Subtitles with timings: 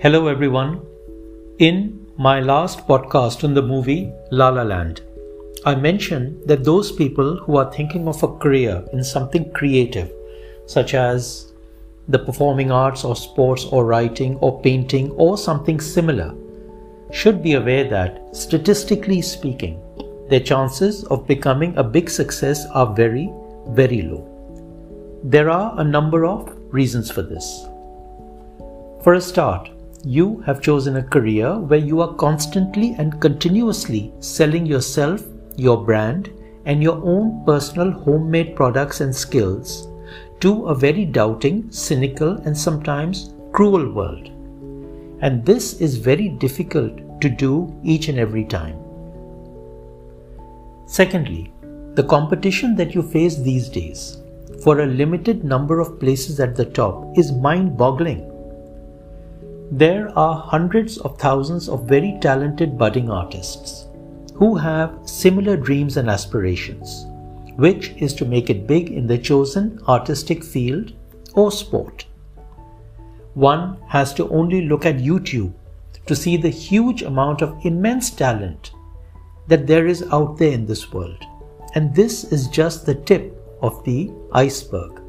[0.00, 0.80] Hello, everyone.
[1.58, 5.00] In my last podcast on the movie La La Land,
[5.66, 10.12] I mentioned that those people who are thinking of a career in something creative,
[10.66, 11.52] such as
[12.06, 16.32] the performing arts or sports or writing or painting or something similar,
[17.10, 19.82] should be aware that, statistically speaking,
[20.30, 23.32] their chances of becoming a big success are very,
[23.70, 24.22] very low.
[25.24, 27.66] There are a number of reasons for this.
[29.02, 29.70] For a start,
[30.04, 35.22] you have chosen a career where you are constantly and continuously selling yourself,
[35.56, 36.30] your brand,
[36.66, 39.88] and your own personal homemade products and skills
[40.40, 44.28] to a very doubting, cynical, and sometimes cruel world.
[45.20, 48.78] And this is very difficult to do each and every time.
[50.86, 51.52] Secondly,
[51.94, 54.18] the competition that you face these days
[54.62, 58.27] for a limited number of places at the top is mind boggling
[59.70, 63.86] there are hundreds of thousands of very talented budding artists
[64.34, 67.04] who have similar dreams and aspirations,
[67.56, 70.92] which is to make it big in their chosen artistic field
[71.34, 72.06] or sport.
[73.34, 75.52] One has to only look at YouTube
[76.06, 78.72] to see the huge amount of immense talent
[79.48, 81.22] that there is out there in this world.
[81.74, 85.02] And this is just the tip of the iceberg.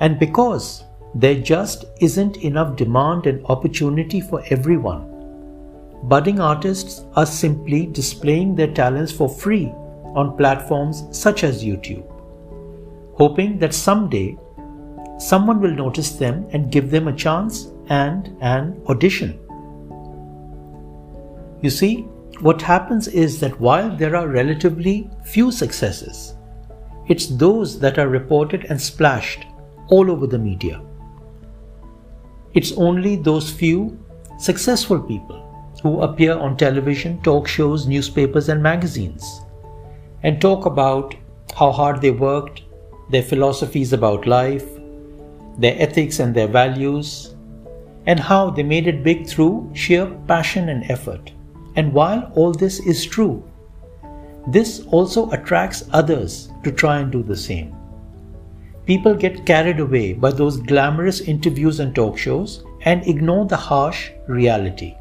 [0.00, 5.08] And because there just isn't enough demand and opportunity for everyone.
[6.04, 9.66] Budding artists are simply displaying their talents for free
[10.14, 12.04] on platforms such as YouTube,
[13.14, 14.36] hoping that someday
[15.18, 19.38] someone will notice them and give them a chance and an audition.
[21.62, 22.02] You see,
[22.40, 26.34] what happens is that while there are relatively few successes,
[27.06, 29.44] it's those that are reported and splashed
[29.88, 30.82] all over the media.
[32.54, 33.98] It's only those few
[34.38, 35.38] successful people
[35.82, 39.42] who appear on television, talk shows, newspapers, and magazines
[40.22, 41.14] and talk about
[41.56, 42.62] how hard they worked,
[43.10, 44.66] their philosophies about life,
[45.58, 47.34] their ethics and their values,
[48.06, 51.32] and how they made it big through sheer passion and effort.
[51.76, 53.42] And while all this is true,
[54.46, 57.74] this also attracts others to try and do the same.
[58.86, 64.10] People get carried away by those glamorous interviews and talk shows and ignore the harsh
[64.26, 64.96] reality.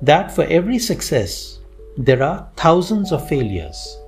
[0.00, 1.58] That for every success,
[1.96, 3.98] there are thousands of failures.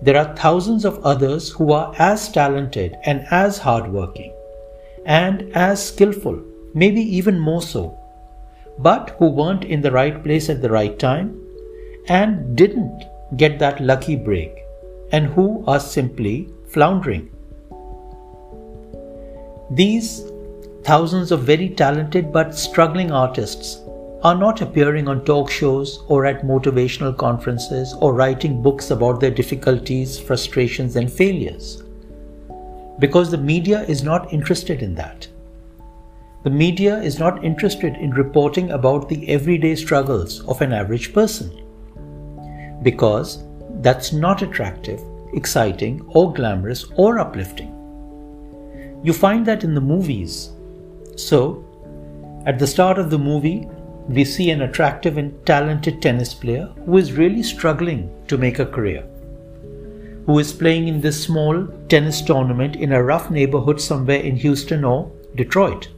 [0.00, 4.32] There are thousands of others who are as talented and as hardworking
[5.04, 6.40] and as skillful,
[6.74, 7.98] maybe even more so,
[8.78, 11.40] but who weren't in the right place at the right time
[12.06, 13.04] and didn't
[13.36, 14.62] get that lucky break
[15.10, 17.28] and who are simply floundering.
[19.70, 20.32] These
[20.82, 23.80] thousands of very talented but struggling artists
[24.22, 29.30] are not appearing on talk shows or at motivational conferences or writing books about their
[29.30, 31.82] difficulties, frustrations, and failures.
[32.98, 35.28] Because the media is not interested in that.
[36.44, 41.52] The media is not interested in reporting about the everyday struggles of an average person.
[42.82, 43.44] Because
[43.82, 45.00] that's not attractive,
[45.34, 47.77] exciting, or glamorous or uplifting.
[49.02, 50.50] You find that in the movies.
[51.16, 51.64] So,
[52.46, 53.68] at the start of the movie,
[54.08, 58.66] we see an attractive and talented tennis player who is really struggling to make a
[58.66, 59.04] career,
[60.26, 64.82] who is playing in this small tennis tournament in a rough neighborhood somewhere in Houston
[64.82, 65.88] or Detroit,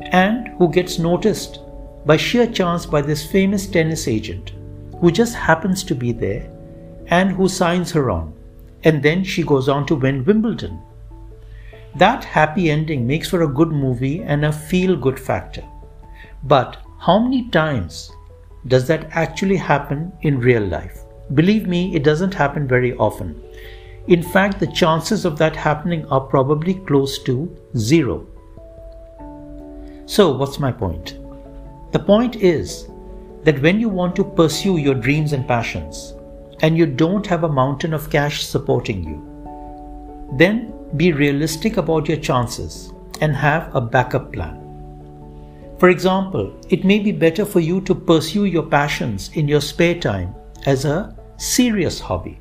[0.00, 1.60] and who gets noticed
[2.04, 4.52] by sheer chance by this famous tennis agent
[5.00, 6.50] who just happens to be there
[7.06, 8.34] and who signs her on,
[8.84, 10.78] and then she goes on to win Wimbledon
[11.98, 15.64] that happy ending makes for a good movie and a feel good factor.
[16.44, 18.10] But how many times
[18.66, 20.98] does that actually happen in real life?
[21.34, 23.42] Believe me, it doesn't happen very often.
[24.08, 28.26] In fact, the chances of that happening are probably close to zero.
[30.06, 31.18] So, what's my point?
[31.92, 32.88] The point is
[33.42, 36.14] that when you want to pursue your dreams and passions,
[36.60, 42.18] and you don't have a mountain of cash supporting you, then be realistic about your
[42.18, 44.62] chances and have a backup plan.
[45.78, 49.98] For example, it may be better for you to pursue your passions in your spare
[49.98, 50.34] time
[50.64, 52.38] as a serious hobby.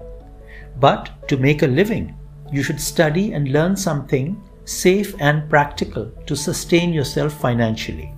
[0.77, 2.15] But to make a living,
[2.51, 8.13] you should study and learn something safe and practical to sustain yourself financially.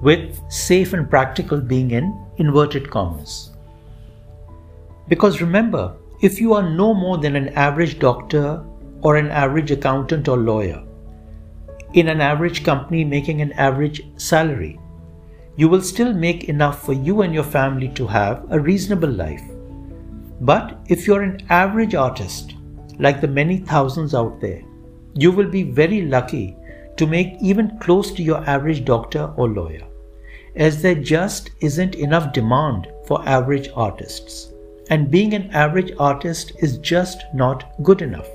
[0.00, 3.50] With safe and practical being in inverted commas.
[5.08, 8.64] Because remember, if you are no more than an average doctor
[9.02, 10.82] or an average accountant or lawyer,
[11.94, 14.78] in an average company making an average salary.
[15.56, 19.42] You will still make enough for you and your family to have a reasonable life.
[20.40, 22.54] But if you're an average artist,
[22.98, 24.62] like the many thousands out there,
[25.14, 26.56] you will be very lucky
[26.96, 29.84] to make even close to your average doctor or lawyer,
[30.54, 34.52] as there just isn't enough demand for average artists.
[34.90, 38.28] And being an average artist is just not good enough.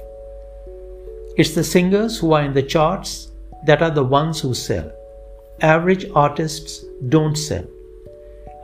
[1.35, 3.31] It's the singers who are in the charts
[3.65, 4.91] that are the ones who sell.
[5.61, 7.65] Average artists don't sell.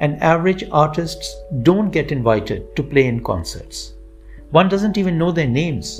[0.01, 3.93] And average artists don't get invited to play in concerts.
[4.51, 5.99] One doesn't even know their names.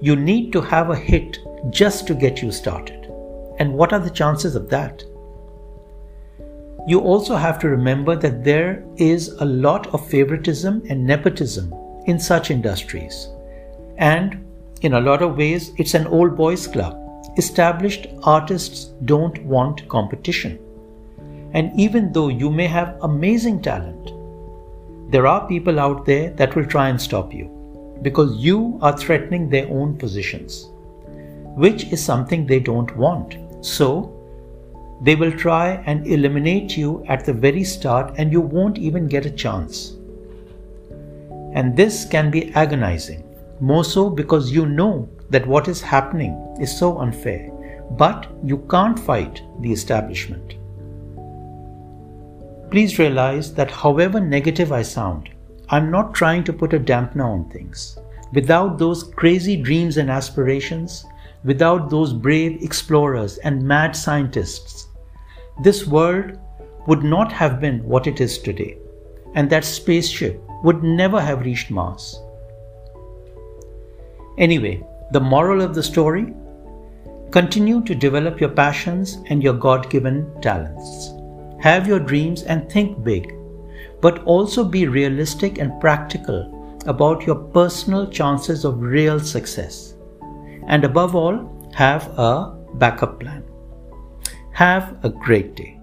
[0.00, 1.38] You need to have a hit
[1.70, 3.10] just to get you started.
[3.58, 5.02] And what are the chances of that?
[6.86, 11.74] You also have to remember that there is a lot of favoritism and nepotism
[12.06, 13.28] in such industries.
[13.98, 14.44] And
[14.82, 17.02] in a lot of ways, it's an old boys club.
[17.38, 20.58] Established artists don't want competition.
[21.54, 24.12] And even though you may have amazing talent,
[25.10, 27.50] there are people out there that will try and stop you
[28.02, 30.68] because you are threatening their own positions,
[31.56, 33.36] which is something they don't want.
[33.64, 34.12] So,
[35.02, 39.26] they will try and eliminate you at the very start and you won't even get
[39.26, 39.94] a chance.
[41.54, 43.25] And this can be agonizing
[43.60, 47.50] more so because you know that what is happening is so unfair,
[47.92, 50.54] but you can't fight the establishment.
[52.70, 55.30] Please realize that however negative I sound,
[55.68, 57.98] I'm not trying to put a dampener on things.
[58.32, 61.06] Without those crazy dreams and aspirations,
[61.44, 64.88] without those brave explorers and mad scientists,
[65.62, 66.38] this world
[66.86, 68.78] would not have been what it is today,
[69.34, 72.20] and that spaceship would never have reached Mars.
[74.38, 76.34] Anyway, the moral of the story
[77.30, 81.10] continue to develop your passions and your God given talents.
[81.60, 83.34] Have your dreams and think big,
[84.00, 89.94] but also be realistic and practical about your personal chances of real success.
[90.68, 93.44] And above all, have a backup plan.
[94.52, 95.75] Have a great day.